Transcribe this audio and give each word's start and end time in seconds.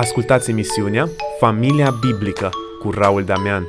Ascultați 0.00 0.50
emisiunea 0.50 1.08
Familia 1.38 1.90
Biblică 2.00 2.50
cu 2.78 2.90
Raul 2.90 3.24
Damian. 3.24 3.66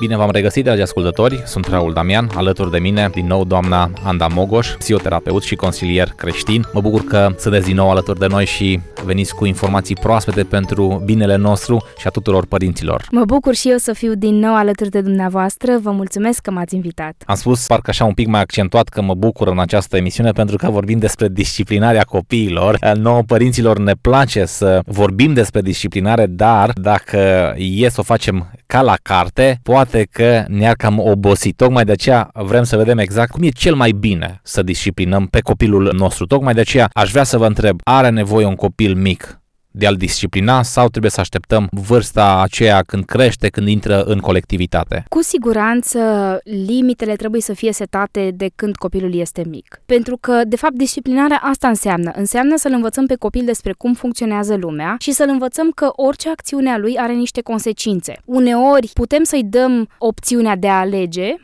Bine 0.00 0.16
v-am 0.16 0.30
regăsit, 0.30 0.64
dragi 0.64 0.80
ascultători, 0.80 1.42
sunt 1.46 1.66
Raul 1.66 1.92
Damian, 1.92 2.28
alături 2.34 2.70
de 2.70 2.78
mine 2.78 3.08
din 3.12 3.26
nou 3.26 3.44
doamna 3.44 3.90
Anda 4.02 4.26
Mogoș, 4.26 4.68
psihoterapeut 4.68 5.42
și 5.42 5.54
consilier 5.54 6.08
creștin. 6.16 6.64
Mă 6.72 6.80
bucur 6.80 7.04
că 7.04 7.34
sunteți 7.38 7.66
din 7.66 7.74
nou 7.74 7.90
alături 7.90 8.18
de 8.18 8.26
noi 8.26 8.44
și 8.44 8.80
veniți 9.04 9.34
cu 9.34 9.44
informații 9.44 9.94
proaspete 9.94 10.42
pentru 10.42 11.02
binele 11.04 11.36
nostru 11.36 11.84
și 11.98 12.06
a 12.06 12.10
tuturor 12.10 12.46
părinților. 12.46 13.06
Mă 13.10 13.24
bucur 13.24 13.54
și 13.54 13.70
eu 13.70 13.76
să 13.76 13.92
fiu 13.92 14.14
din 14.14 14.34
nou 14.34 14.54
alături 14.54 14.90
de 14.90 15.00
dumneavoastră, 15.00 15.78
vă 15.82 15.90
mulțumesc 15.90 16.40
că 16.40 16.50
m-ați 16.50 16.74
invitat. 16.74 17.22
Am 17.26 17.34
spus 17.34 17.66
parcă 17.66 17.90
așa 17.90 18.04
un 18.04 18.14
pic 18.14 18.26
mai 18.26 18.40
accentuat 18.40 18.88
că 18.88 19.02
mă 19.02 19.14
bucur 19.14 19.48
în 19.48 19.58
această 19.58 19.96
emisiune 19.96 20.30
pentru 20.30 20.56
că 20.56 20.70
vorbim 20.70 20.98
despre 20.98 21.28
disciplinarea 21.28 22.02
copiilor. 22.02 22.78
Nouă 22.94 23.22
părinților 23.22 23.78
ne 23.78 23.92
place 24.00 24.44
să 24.44 24.80
vorbim 24.86 25.32
despre 25.32 25.60
disciplinare, 25.60 26.26
dar 26.26 26.70
dacă 26.74 27.54
e 27.56 27.88
să 27.88 28.00
o 28.00 28.02
facem 28.02 28.50
ca 28.66 28.82
la 28.82 28.94
carte, 29.02 29.60
poate 29.62 29.82
că 30.10 30.44
ne-ar 30.48 30.74
cam 30.74 30.98
obosi. 30.98 31.52
Tocmai 31.52 31.84
de 31.84 31.92
aceea 31.92 32.30
vrem 32.32 32.62
să 32.62 32.76
vedem 32.76 32.98
exact 32.98 33.30
cum 33.30 33.42
e 33.42 33.48
cel 33.48 33.74
mai 33.74 33.90
bine 33.90 34.40
să 34.42 34.62
disciplinăm 34.62 35.26
pe 35.26 35.40
copilul 35.40 35.92
nostru. 35.96 36.26
Tocmai 36.26 36.54
de 36.54 36.60
aceea 36.60 36.90
aș 36.92 37.10
vrea 37.10 37.24
să 37.24 37.38
vă 37.38 37.46
întreb, 37.46 37.80
are 37.84 38.08
nevoie 38.08 38.46
un 38.46 38.54
copil 38.54 38.94
mic 38.94 39.38
de 39.76 39.86
a-l 39.86 39.96
disciplina 39.96 40.62
sau 40.62 40.88
trebuie 40.88 41.10
să 41.10 41.20
așteptăm 41.20 41.68
vârsta 41.70 42.40
aceea 42.42 42.82
când 42.82 43.04
crește, 43.04 43.48
când 43.48 43.68
intră 43.68 44.02
în 44.02 44.18
colectivitate? 44.18 45.04
Cu 45.08 45.22
siguranță, 45.22 46.00
limitele 46.66 47.14
trebuie 47.14 47.40
să 47.40 47.52
fie 47.52 47.72
setate 47.72 48.30
de 48.34 48.50
când 48.56 48.76
copilul 48.76 49.14
este 49.14 49.42
mic. 49.48 49.82
Pentru 49.86 50.16
că, 50.20 50.40
de 50.46 50.56
fapt, 50.56 50.74
disciplinarea 50.74 51.40
asta 51.42 51.68
înseamnă. 51.68 52.10
Înseamnă 52.14 52.56
să-l 52.56 52.72
învățăm 52.72 53.06
pe 53.06 53.14
copil 53.14 53.44
despre 53.44 53.72
cum 53.72 53.94
funcționează 53.94 54.54
lumea 54.54 54.96
și 54.98 55.12
să-l 55.12 55.28
învățăm 55.28 55.70
că 55.70 55.90
orice 55.96 56.30
acțiune 56.30 56.70
a 56.70 56.78
lui 56.78 56.96
are 56.98 57.12
niște 57.12 57.40
consecințe. 57.40 58.14
Uneori 58.24 58.90
putem 58.94 59.22
să-i 59.22 59.44
dăm 59.44 59.88
opțiunea 59.98 60.56
de 60.56 60.68
a 60.68 60.78
alege, 60.78 61.34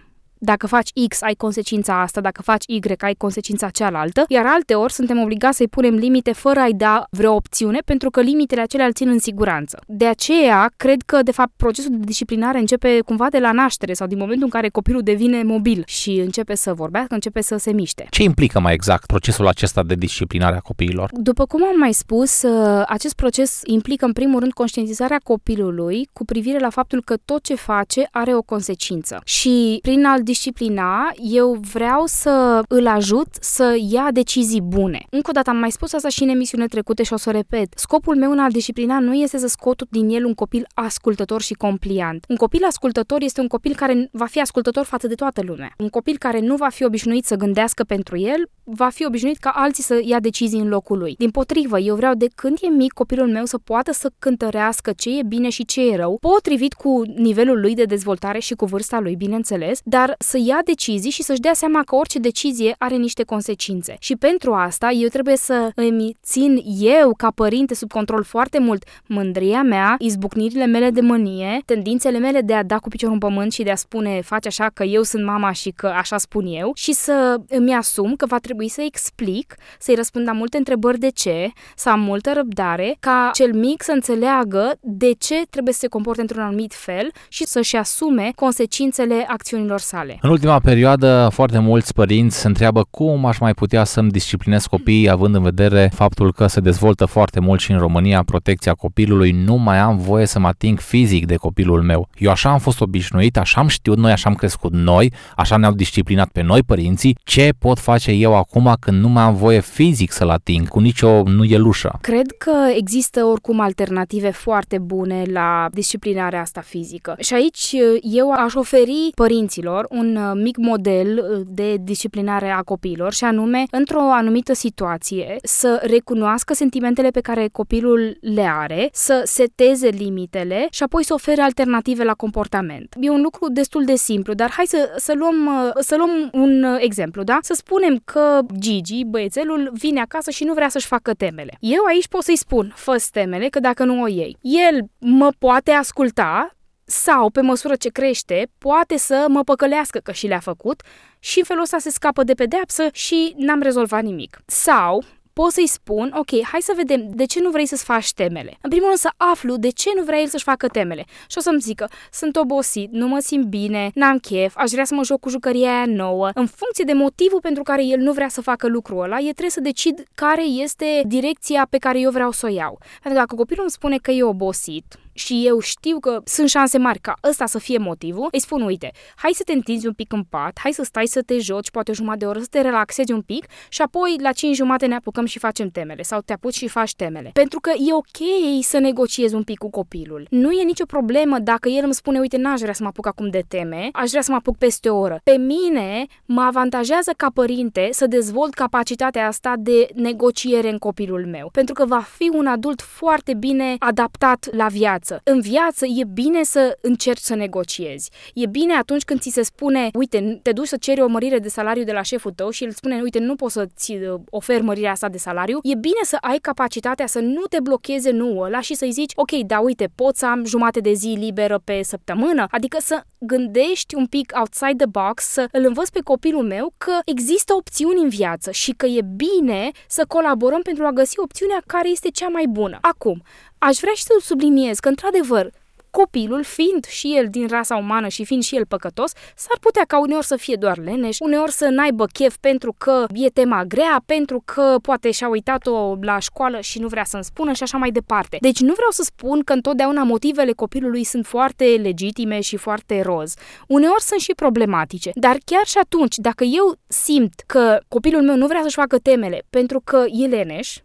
dacă 0.43 0.67
faci 0.67 0.91
X, 1.09 1.23
ai 1.23 1.35
consecința 1.35 2.01
asta, 2.01 2.21
dacă 2.21 2.43
faci 2.43 2.65
Y, 2.67 2.81
ai 2.99 3.15
consecința 3.15 3.69
cealaltă, 3.69 4.25
iar 4.29 4.45
alte 4.47 4.75
ori 4.75 4.93
suntem 4.93 5.19
obligați 5.19 5.57
să-i 5.57 5.69
punem 5.69 5.95
limite 5.95 6.33
fără 6.33 6.61
a-i 6.61 6.73
da 6.73 7.07
vreo 7.11 7.35
opțiune, 7.35 7.79
pentru 7.85 8.11
că 8.11 8.21
limitele 8.21 8.61
acelea 8.61 8.87
îl 8.87 8.93
țin 8.93 9.09
în 9.09 9.19
siguranță. 9.19 9.83
De 9.87 10.07
aceea, 10.07 10.73
cred 10.77 11.03
că, 11.03 11.23
de 11.23 11.33
fapt, 11.33 11.51
procesul 11.57 11.91
de 11.91 12.05
disciplinare 12.05 12.59
începe 12.59 13.01
cumva 13.01 13.27
de 13.31 13.39
la 13.39 13.53
naștere 13.53 13.93
sau 13.93 14.07
din 14.07 14.19
momentul 14.19 14.45
în 14.45 14.51
care 14.51 14.69
copilul 14.69 15.03
devine 15.03 15.43
mobil 15.43 15.83
și 15.87 16.11
începe 16.11 16.55
să 16.55 16.75
vorbească, 16.75 17.15
începe 17.15 17.41
să 17.41 17.57
se 17.57 17.73
miște. 17.73 18.07
Ce 18.11 18.23
implică 18.23 18.61
mai 18.61 18.75
exact 18.75 19.07
procesul 19.07 19.47
acesta 19.47 19.83
de 19.83 19.95
disciplinare 19.95 20.57
a 20.57 20.61
copiilor? 20.61 21.11
După 21.13 21.47
cum 21.47 21.65
am 21.65 21.79
mai 21.79 21.93
spus, 21.93 22.43
ă, 22.43 22.85
acest 22.89 23.15
proces 23.15 23.61
implică, 23.65 24.05
în 24.05 24.13
primul 24.13 24.41
rând, 24.41 24.53
conștientizarea 24.53 25.21
copilului 25.25 26.09
cu 26.13 26.25
privire 26.25 26.59
la 26.59 26.71
faptul 26.71 27.03
că 27.03 27.15
tot 27.25 27.43
ce 27.43 27.55
face 27.55 28.09
are 28.11 28.35
o 28.35 28.43
consecință. 28.43 29.21
Și 29.25 29.79
prin 29.83 30.05
al 30.05 30.23
disciplina, 30.31 31.13
eu 31.23 31.59
vreau 31.73 32.03
să 32.07 32.63
îl 32.69 32.87
ajut 32.87 33.29
să 33.41 33.77
ia 33.91 34.09
decizii 34.13 34.61
bune. 34.61 35.01
Încă 35.11 35.31
o 35.31 35.33
dată 35.33 35.51
am 35.51 35.57
mai 35.57 35.71
spus 35.71 35.93
asta 35.93 36.09
și 36.09 36.23
în 36.23 36.29
emisiune 36.29 36.67
trecute 36.67 37.03
și 37.03 37.13
o 37.13 37.17
să 37.17 37.29
o 37.29 37.33
repet. 37.33 37.69
Scopul 37.77 38.17
meu 38.17 38.31
în 38.31 38.39
a 38.39 38.49
disciplina 38.49 38.99
nu 38.99 39.15
este 39.15 39.39
să 39.39 39.47
scot 39.47 39.83
din 39.91 40.09
el 40.09 40.25
un 40.25 40.35
copil 40.35 40.67
ascultător 40.75 41.41
și 41.43 41.55
compliant. 41.55 42.25
Un 42.29 42.37
copil 42.37 42.65
ascultător 42.65 43.23
este 43.23 43.41
un 43.41 43.47
copil 43.47 43.75
care 43.75 44.09
va 44.13 44.27
fi 44.27 44.41
ascultător 44.41 44.85
față 44.85 45.07
de 45.07 45.15
toată 45.15 45.43
lumea. 45.45 45.73
Un 45.79 45.89
copil 45.89 46.17
care 46.19 46.41
nu 46.41 46.57
va 46.57 46.69
fi 46.69 46.85
obișnuit 46.85 47.25
să 47.25 47.35
gândească 47.35 47.85
pentru 47.85 48.19
el, 48.19 48.49
va 48.65 48.89
fi 48.89 49.07
obișnuit 49.07 49.39
ca 49.39 49.51
alții 49.55 49.83
să 49.83 50.01
ia 50.05 50.21
decizii 50.21 50.61
în 50.61 50.69
locul 50.69 50.99
lui. 50.99 51.15
Din 51.19 51.31
potrivă, 51.31 51.79
eu 51.79 51.95
vreau 51.95 52.15
de 52.15 52.29
când 52.35 52.59
e 52.61 52.69
mic 52.69 52.93
copilul 52.93 53.29
meu 53.29 53.45
să 53.45 53.59
poată 53.59 53.93
să 53.93 54.11
cântărească 54.19 54.93
ce 54.97 55.19
e 55.19 55.23
bine 55.23 55.49
și 55.49 55.65
ce 55.65 55.91
e 55.91 55.97
rău, 55.97 56.19
potrivit 56.21 56.73
cu 56.73 57.03
nivelul 57.17 57.61
lui 57.61 57.75
de 57.75 57.85
dezvoltare 57.85 58.39
și 58.39 58.55
cu 58.55 58.65
vârsta 58.65 59.01
lui, 59.01 59.15
bineînțeles, 59.17 59.81
dar 59.85 60.15
să 60.23 60.39
ia 60.45 60.59
decizii 60.65 61.11
și 61.11 61.23
să-și 61.23 61.41
dea 61.41 61.55
seama 61.55 61.83
că 61.83 61.95
orice 61.95 62.19
decizie 62.19 62.75
are 62.79 62.97
niște 62.97 63.23
consecințe. 63.23 63.97
Și 63.99 64.17
pentru 64.17 64.53
asta 64.53 64.91
eu 64.91 65.09
trebuie 65.09 65.37
să 65.37 65.71
îmi 65.75 66.17
țin 66.23 66.63
eu 66.79 67.15
ca 67.17 67.31
părinte 67.35 67.75
sub 67.75 67.91
control 67.91 68.23
foarte 68.23 68.59
mult 68.59 68.85
mândria 69.07 69.63
mea, 69.63 69.95
izbucnirile 69.99 70.67
mele 70.67 70.91
de 70.91 71.01
mânie, 71.01 71.63
tendințele 71.65 72.19
mele 72.19 72.41
de 72.41 72.55
a 72.55 72.63
da 72.63 72.79
cu 72.79 72.89
piciorul 72.89 73.15
în 73.15 73.21
pământ 73.21 73.53
și 73.53 73.63
de 73.63 73.71
a 73.71 73.75
spune 73.75 74.21
faci 74.21 74.47
așa 74.47 74.71
că 74.75 74.85
eu 74.85 75.03
sunt 75.03 75.25
mama 75.25 75.53
și 75.53 75.71
că 75.71 75.87
așa 75.87 76.19
spun 76.19 76.47
eu 76.47 76.73
și 76.75 76.93
să 76.93 77.41
îmi 77.49 77.75
asum 77.75 78.17
că 78.17 78.27
va 78.27 78.39
trebui 78.39 78.69
să 78.69 78.83
explic, 78.83 79.55
să-i 79.79 79.95
răspund 79.95 80.27
la 80.27 80.33
multe 80.33 80.57
întrebări 80.57 80.99
de 80.99 81.11
ce, 81.11 81.53
să 81.77 81.89
am 81.89 82.01
multă 82.01 82.33
răbdare, 82.33 82.97
ca 83.01 83.31
cel 83.35 83.55
mic 83.55 83.83
să 83.83 83.93
înțeleagă 83.93 84.73
de 84.81 85.13
ce 85.19 85.43
trebuie 85.51 85.75
să 85.75 85.81
se 85.81 85.89
comporte 85.89 86.21
într-un 86.21 86.43
anumit 86.43 86.75
fel 86.75 87.11
și 87.29 87.45
să-și 87.47 87.77
asume 87.77 88.33
consecințele 88.35 89.25
acțiunilor 89.29 89.79
sale. 89.79 90.10
În 90.21 90.31
ultima 90.31 90.59
perioadă, 90.59 91.29
foarte 91.33 91.59
mulți 91.59 91.95
părinți 91.95 92.39
se 92.39 92.47
întreabă 92.47 92.87
cum 92.91 93.27
aș 93.27 93.39
mai 93.39 93.55
putea 93.55 93.85
să-mi 93.85 94.11
disciplinez 94.11 94.67
copiii, 94.67 95.11
având 95.11 95.35
în 95.35 95.43
vedere 95.43 95.91
faptul 95.95 96.33
că 96.33 96.47
se 96.47 96.61
dezvoltă 96.61 97.05
foarte 97.05 97.41
mult 97.41 97.61
și 97.61 97.71
în 97.71 97.79
România 97.79 98.23
protecția 98.23 98.73
copilului, 98.73 99.31
nu 99.31 99.55
mai 99.55 99.79
am 99.79 99.99
voie 99.99 100.27
să 100.27 100.39
mă 100.39 100.47
ating 100.47 100.79
fizic 100.79 101.27
de 101.27 101.35
copilul 101.35 101.83
meu. 101.83 102.09
Eu 102.19 102.31
așa 102.31 102.51
am 102.51 102.59
fost 102.59 102.81
obișnuit, 102.81 103.37
așa 103.37 103.61
am 103.61 103.69
știut 103.69 103.99
noi, 103.99 104.13
așa 104.13 104.29
am 104.29 104.35
crescut 104.35 104.73
noi, 104.73 105.13
așa 105.37 105.57
ne-au 105.57 105.73
disciplinat 105.73 106.29
pe 106.29 106.43
noi 106.43 106.63
părinții, 106.63 107.17
ce 107.25 107.51
pot 107.59 107.79
face 107.79 108.11
eu 108.11 108.37
acum 108.37 108.77
când 108.81 109.01
nu 109.01 109.09
mai 109.09 109.23
am 109.23 109.35
voie 109.35 109.61
fizic 109.61 110.13
să-l 110.13 110.31
ating 110.31 110.69
cu 110.69 110.79
nicio 110.79 111.23
nuielușă? 111.23 111.99
Cred 112.01 112.27
că 112.39 112.53
există 112.77 113.25
oricum 113.25 113.61
alternative 113.61 114.31
foarte 114.31 114.79
bune 114.79 115.23
la 115.33 115.69
disciplinarea 115.73 116.41
asta 116.41 116.61
fizică. 116.61 117.17
Și 117.19 117.35
aici 117.35 117.75
eu 118.03 118.33
aș 118.33 118.55
oferi 118.55 119.11
părinților 119.15 119.87
un 119.91 120.00
mic 120.35 120.57
model 120.57 121.19
uh, 121.19 121.41
de 121.47 121.77
disciplinare 121.81 122.51
a 122.51 122.63
copiilor 122.63 123.13
și 123.13 123.25
anume, 123.25 123.65
într-o 123.71 124.01
anumită 124.01 124.53
situație, 124.53 125.37
să 125.43 125.81
recunoască 125.83 126.55
sentimentele 126.55 127.09
pe 127.11 127.21
care 127.21 127.49
copilul 127.53 128.17
le 128.21 128.47
are, 128.59 128.89
să 128.93 129.23
seteze 129.25 129.89
limitele 129.89 130.67
și 130.71 130.83
apoi 130.83 131.05
să 131.05 131.15
ofere 131.15 131.41
alternative 131.41 132.05
la 132.05 132.15
comportament. 132.15 132.95
E 133.01 133.11
un 133.11 133.21
lucru 133.21 133.53
destul 133.53 133.85
de 133.85 133.95
simplu, 133.95 134.33
dar 134.33 134.51
hai 134.51 134.65
să, 134.67 134.95
să, 134.97 135.13
luăm, 135.17 135.47
uh, 135.47 135.71
să 135.79 135.97
luăm 135.97 136.31
un 136.33 136.63
uh, 136.63 136.77
exemplu, 136.81 137.23
da? 137.23 137.39
Să 137.41 137.55
spunem 137.55 138.01
că 138.05 138.39
Gigi, 138.59 139.05
băiețelul, 139.05 139.71
vine 139.73 140.01
acasă 140.01 140.31
și 140.31 140.45
nu 140.45 140.53
vrea 140.53 140.69
să-și 140.69 140.87
facă 140.87 141.13
temele. 141.13 141.57
Eu 141.61 141.85
aici 141.85 142.09
pot 142.09 142.23
să-i 142.23 142.37
spun, 142.37 142.73
fă 142.75 142.99
temele, 143.13 143.49
că 143.49 143.61
dacă 143.61 143.85
nu 143.85 144.03
o 144.03 144.09
iei. 144.09 144.37
El 144.41 144.85
mă 144.99 145.29
poate 145.39 145.71
asculta, 145.71 146.55
sau, 146.91 147.31
pe 147.31 147.41
măsură 147.41 147.75
ce 147.75 147.89
crește, 147.89 148.51
poate 148.59 148.97
să 148.97 149.25
mă 149.29 149.43
păcălească 149.43 149.99
că 149.99 150.13
și 150.13 150.27
le-a 150.27 150.39
făcut 150.39 150.83
și 151.19 151.39
în 151.39 151.45
felul 151.45 151.63
ăsta 151.63 151.79
se 151.79 151.91
scapă 151.91 152.25
de 152.25 152.35
pedeapsă 152.35 152.89
și 152.93 153.35
n-am 153.37 153.61
rezolvat 153.61 154.03
nimic. 154.03 154.41
Sau, 154.47 155.05
pot 155.33 155.53
să-i 155.53 155.67
spun, 155.67 156.13
ok, 156.17 156.43
hai 156.43 156.61
să 156.61 156.73
vedem 156.77 157.11
de 157.11 157.25
ce 157.25 157.41
nu 157.41 157.51
vrei 157.51 157.67
să-ți 157.67 157.85
faci 157.85 158.13
temele. 158.13 158.59
În 158.61 158.71
primul 158.71 158.87
rând 158.87 158.99
să 158.99 159.11
aflu 159.17 159.57
de 159.57 159.69
ce 159.69 159.91
nu 159.97 160.03
vrea 160.03 160.21
el 160.21 160.27
să-și 160.27 160.45
facă 160.45 160.69
temele. 160.69 161.05
Și 161.29 161.39
o 161.39 161.41
să-mi 161.41 161.61
zică, 161.61 161.89
sunt 162.13 162.37
obosit, 162.37 162.91
nu 162.93 163.09
mă 163.09 163.19
simt 163.19 163.47
bine, 163.47 163.91
n-am 163.95 164.19
chef, 164.19 164.57
aș 164.57 164.71
vrea 164.71 164.85
să 164.85 164.95
mă 164.95 165.05
joc 165.05 165.21
cu 165.21 165.29
jucăria 165.29 165.75
aia 165.75 165.87
nouă. 165.87 166.31
În 166.35 166.47
funcție 166.47 166.85
de 166.85 166.93
motivul 166.93 167.41
pentru 167.41 167.63
care 167.63 167.85
el 167.85 167.99
nu 167.99 168.13
vrea 168.13 168.29
să 168.29 168.41
facă 168.41 168.67
lucrul 168.67 169.03
ăla, 169.03 169.19
e 169.19 169.23
trebuie 169.23 169.51
să 169.51 169.61
decid 169.61 170.03
care 170.15 170.43
este 170.43 171.03
direcția 171.07 171.67
pe 171.71 171.79
care 171.79 172.01
eu 172.01 172.11
vreau 172.11 172.31
să 172.31 172.47
o 172.47 172.49
iau. 172.49 172.79
Pentru 172.79 173.09
că 173.11 173.15
dacă 173.15 173.35
copilul 173.35 173.63
îmi 173.63 173.71
spune 173.71 173.97
că 173.97 174.11
e 174.11 174.23
obosit, 174.23 174.99
și 175.21 175.47
eu 175.47 175.61
știu 175.61 175.99
că 175.99 176.21
sunt 176.25 176.49
șanse 176.49 176.79
mari 176.79 176.99
ca 176.99 177.15
ăsta 177.29 177.47
să 177.47 177.59
fie 177.59 177.79
motivul, 177.79 178.29
îi 178.31 178.41
spun, 178.41 178.63
uite, 178.63 178.93
hai 179.17 179.31
să 179.35 179.43
te 179.43 179.53
întinzi 179.53 179.87
un 179.87 179.93
pic 179.93 180.13
în 180.13 180.23
pat, 180.23 180.59
hai 180.63 180.73
să 180.73 180.83
stai 180.83 181.07
să 181.07 181.23
te 181.23 181.39
joci, 181.39 181.71
poate 181.71 181.91
o 181.91 181.95
jumătate 181.95 182.19
de 182.19 182.27
oră, 182.27 182.39
să 182.39 182.47
te 182.51 182.61
relaxezi 182.61 183.13
un 183.13 183.23
pic 183.23 183.47
și 183.69 183.83
apoi 183.83 184.17
la 184.21 184.33
5 184.33 184.57
jumate 184.57 184.87
ne 184.87 184.95
apucăm 184.95 185.25
și 185.25 185.39
facem 185.39 185.69
temele 185.69 186.03
sau 186.03 186.21
te 186.21 186.33
apuci 186.33 186.55
și 186.55 186.69
faci 186.69 186.95
temele. 186.95 187.31
Pentru 187.33 187.61
că 187.61 187.71
e 187.71 187.93
ok 187.93 188.63
să 188.63 188.79
negociezi 188.79 189.35
un 189.35 189.43
pic 189.43 189.59
cu 189.59 189.71
copilul. 189.71 190.27
Nu 190.31 190.51
e 190.51 190.63
nicio 190.63 190.85
problemă 190.85 191.39
dacă 191.39 191.69
el 191.69 191.85
îmi 191.85 191.95
spune, 191.95 192.19
uite, 192.19 192.37
n-aș 192.37 192.61
vrea 192.61 192.73
să 192.73 192.83
mă 192.83 192.89
apuc 192.89 193.07
acum 193.07 193.29
de 193.31 193.43
teme, 193.49 193.89
aș 193.93 194.11
vrea 194.11 194.23
să 194.23 194.31
mă 194.31 194.37
apuc 194.37 194.57
peste 194.57 194.89
o 194.89 194.99
oră. 194.99 195.21
Pe 195.25 195.37
mine 195.37 196.07
mă 196.25 196.41
avantajează 196.41 197.13
ca 197.17 197.27
părinte 197.35 197.89
să 197.93 198.07
dezvolt 198.07 198.55
capacitatea 198.55 199.27
asta 199.27 199.55
de 199.59 199.89
negociere 199.95 200.71
în 200.71 200.79
copilul 200.79 201.27
meu, 201.27 201.49
pentru 201.53 201.75
că 201.75 201.85
va 201.85 202.01
fi 202.01 202.31
un 202.33 202.47
adult 202.47 202.81
foarte 202.81 203.35
bine 203.35 203.75
adaptat 203.79 204.49
la 204.53 204.67
viață 204.67 205.10
viață. 205.11 205.21
În 205.25 205.41
viață 205.41 205.87
e 205.87 206.05
bine 206.13 206.43
să 206.43 206.79
încerci 206.81 207.21
să 207.21 207.35
negociezi. 207.35 208.11
E 208.35 208.47
bine 208.47 208.73
atunci 208.73 209.03
când 209.03 209.21
ți 209.21 209.31
se 209.31 209.43
spune, 209.43 209.89
uite, 209.93 210.41
te 210.43 210.53
duci 210.53 210.67
să 210.67 210.77
ceri 210.77 211.01
o 211.01 211.07
mărire 211.07 211.39
de 211.39 211.49
salariu 211.49 211.85
de 211.85 211.93
la 211.93 212.03
șeful 212.03 212.33
tău 212.33 212.51
și 212.51 212.65
el 212.65 212.71
spune, 212.71 213.01
uite, 213.03 213.19
nu 213.19 213.35
pot 213.35 213.51
să-ți 213.51 213.93
uh, 213.93 214.21
ofer 214.31 214.63
mărirea 214.63 214.91
asta 214.91 215.09
de 215.09 215.19
salariu. 215.19 215.59
E 215.63 215.75
bine 215.75 216.01
să 216.03 216.17
ai 216.21 216.39
capacitatea 216.39 217.07
să 217.07 217.19
nu 217.19 217.43
te 217.43 217.61
blocheze 217.61 218.11
nu 218.11 218.41
ăla 218.41 218.61
și 218.61 218.75
să-i 218.75 218.91
zici, 218.91 219.13
ok, 219.15 219.31
da, 219.31 219.59
uite, 219.59 219.89
pot 219.95 220.17
să 220.17 220.27
am 220.27 220.45
jumate 220.45 220.81
de 220.81 220.93
zi 220.93 221.17
liberă 221.19 221.61
pe 221.65 221.83
săptămână. 221.83 222.47
Adică 222.51 222.77
să 222.81 223.03
gândești 223.19 223.95
un 223.95 224.07
pic 224.07 224.33
outside 224.39 224.77
the 224.77 224.87
box, 224.87 225.23
să 225.23 225.49
îl 225.53 225.65
învăț 225.67 225.89
pe 225.89 226.01
copilul 226.05 226.45
meu 226.45 226.73
că 226.79 226.93
există 227.05 227.55
opțiuni 227.55 228.03
în 228.03 228.09
viață 228.09 228.51
și 228.51 228.73
că 228.73 228.87
e 228.87 229.01
bine 229.17 229.71
să 229.89 230.05
colaborăm 230.09 230.61
pentru 230.63 230.85
a 230.85 230.91
găsi 230.91 231.19
opțiunea 231.21 231.63
care 231.67 231.89
este 231.89 232.09
cea 232.09 232.29
mai 232.29 232.45
bună. 232.49 232.79
Acum, 232.81 233.23
aș 233.69 233.77
vrea 233.77 233.93
și 233.93 234.03
să 234.03 234.13
subliniez 234.21 234.79
că, 234.79 234.89
într-adevăr, 234.89 235.51
copilul, 235.91 236.43
fiind 236.45 236.85
și 236.85 237.17
el 237.17 237.29
din 237.31 237.47
rasa 237.47 237.77
umană 237.77 238.09
și 238.09 238.25
fiind 238.25 238.43
și 238.43 238.57
el 238.57 238.67
păcătos, 238.67 239.13
s-ar 239.37 239.59
putea 239.61 239.85
ca 239.87 240.01
uneori 240.01 240.27
să 240.27 240.37
fie 240.37 240.57
doar 240.57 240.79
leneș, 240.79 241.17
uneori 241.21 241.53
să 241.53 241.69
n-aibă 241.69 242.05
chef 242.13 242.37
pentru 242.41 242.75
că 242.79 243.07
e 243.13 243.29
tema 243.29 243.65
grea, 243.65 244.03
pentru 244.07 244.43
că 244.45 244.77
poate 244.83 245.11
și-a 245.11 245.29
uitat-o 245.29 245.97
la 246.01 246.19
școală 246.19 246.61
și 246.61 246.79
nu 246.79 246.89
vrea 246.89 247.05
să-mi 247.05 247.25
spună 247.25 247.53
și 247.53 247.63
așa 247.63 247.79
mai 247.79 247.91
departe. 247.91 248.37
Deci 248.41 248.61
nu 248.61 248.73
vreau 248.73 248.91
să 248.91 249.03
spun 249.03 249.43
că 249.43 249.53
întotdeauna 249.53 250.03
motivele 250.03 250.53
copilului 250.53 251.05
sunt 251.05 251.27
foarte 251.27 251.65
legitime 251.65 252.41
și 252.41 252.57
foarte 252.57 253.03
roz. 253.03 253.35
Uneori 253.67 254.03
sunt 254.03 254.21
și 254.21 254.33
problematice, 254.33 255.11
dar 255.15 255.37
chiar 255.45 255.67
și 255.67 255.79
atunci, 255.79 256.17
dacă 256.17 256.45
eu 256.45 256.75
simt 256.89 257.43
că 257.47 257.79
copilul 257.89 258.23
meu 258.23 258.37
nu 258.37 258.47
vrea 258.47 258.63
să-și 258.63 258.75
facă 258.75 258.99
temele 258.99 259.43
pentru 259.51 259.81
că 259.85 260.05
e 260.09 260.27
leneș, 260.27 260.77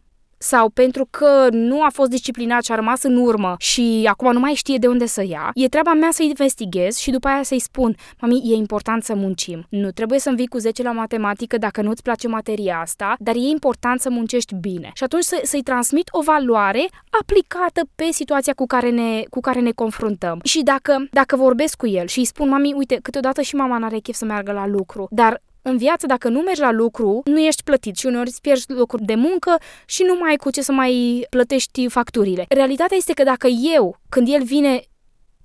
sau 0.45 0.69
pentru 0.69 1.07
că 1.09 1.47
nu 1.51 1.81
a 1.81 1.89
fost 1.93 2.09
disciplinat 2.09 2.63
și 2.63 2.71
a 2.71 2.75
rămas 2.75 3.03
în 3.03 3.17
urmă 3.17 3.55
și 3.57 4.07
acum 4.09 4.31
nu 4.31 4.39
mai 4.39 4.53
știe 4.53 4.77
de 4.77 4.87
unde 4.87 5.05
să 5.05 5.23
ia, 5.27 5.51
e 5.53 5.67
treaba 5.67 5.93
mea 5.93 6.09
să 6.11 6.23
investighez 6.23 6.97
și 6.97 7.11
după 7.11 7.27
aia 7.27 7.43
să-i 7.43 7.59
spun, 7.59 7.95
mami, 8.21 8.41
e 8.45 8.55
important 8.55 9.03
să 9.03 9.15
muncim. 9.15 9.65
Nu 9.69 9.91
trebuie 9.91 10.19
să 10.19 10.29
învii 10.29 10.47
cu 10.47 10.57
10 10.57 10.83
la 10.83 10.91
matematică 10.91 11.57
dacă 11.57 11.81
nu-ți 11.81 12.01
place 12.01 12.27
materia 12.27 12.79
asta, 12.79 13.15
dar 13.19 13.35
e 13.35 13.39
important 13.39 14.01
să 14.01 14.09
muncești 14.09 14.55
bine. 14.55 14.91
Și 14.93 15.03
atunci 15.03 15.23
să, 15.23 15.41
să-i 15.43 15.63
transmit 15.63 16.07
o 16.11 16.21
valoare 16.21 16.87
aplicată 17.21 17.81
pe 17.95 18.07
situația 18.11 18.53
cu 18.53 18.65
care 18.65 18.89
ne, 18.89 19.23
cu 19.29 19.39
care 19.39 19.59
ne 19.59 19.71
confruntăm. 19.71 20.39
Și 20.43 20.63
dacă, 20.63 21.07
dacă 21.11 21.35
vorbesc 21.35 21.77
cu 21.77 21.87
el 21.87 22.07
și 22.07 22.19
îi 22.19 22.25
spun, 22.25 22.49
mami, 22.49 22.73
uite, 22.73 22.99
câteodată 23.01 23.41
și 23.41 23.55
mama 23.55 23.77
n-are 23.77 23.97
chef 23.97 24.15
să 24.15 24.25
meargă 24.25 24.51
la 24.51 24.67
lucru, 24.67 25.07
dar 25.11 25.41
în 25.67 25.77
viață, 25.77 26.05
dacă 26.05 26.29
nu 26.29 26.39
mergi 26.39 26.61
la 26.61 26.71
lucru, 26.71 27.21
nu 27.23 27.39
ești 27.39 27.63
plătit 27.63 27.97
și 27.97 28.05
uneori 28.05 28.27
îți 28.27 28.41
pierzi 28.41 28.65
locuri 28.67 29.03
de 29.03 29.15
muncă 29.15 29.55
și 29.85 30.03
nu 30.03 30.15
mai 30.19 30.29
ai 30.29 30.35
cu 30.35 30.49
ce 30.49 30.61
să 30.61 30.71
mai 30.71 31.25
plătești 31.29 31.89
facturile. 31.89 32.45
Realitatea 32.49 32.97
este 32.97 33.13
că 33.13 33.23
dacă 33.23 33.47
eu, 33.75 33.97
când 34.09 34.27
el 34.29 34.43
vine 34.43 34.81